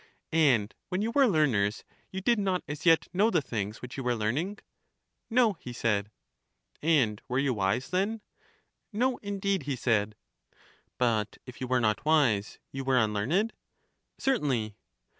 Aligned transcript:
And 0.33 0.73
when 0.89 1.03
you 1.03 1.11
were 1.11 1.27
learners 1.27 1.83
you 2.11 2.21
did 2.21 2.39
not 2.39 2.63
as 2.67 2.87
yet 2.87 3.07
know 3.13 3.29
the 3.29 3.39
things 3.39 3.83
which 3.83 3.97
you 3.97 4.03
were 4.03 4.15
learning? 4.15 4.57
No, 5.29 5.53
he 5.59 5.71
said. 5.73 6.09
And 6.81 7.21
were 7.27 7.37
you 7.37 7.53
wise 7.53 7.89
then? 7.91 8.21
No, 8.91 9.17
indeed, 9.17 9.61
he 9.69 9.75
said. 9.75 10.15
But 10.97 11.37
if 11.45 11.61
you 11.61 11.67
were 11.67 11.79
not 11.79 12.03
wise 12.03 12.57
you 12.71 12.83
were 12.83 12.97
unlearned? 12.97 13.53
Certainly. 14.17 14.75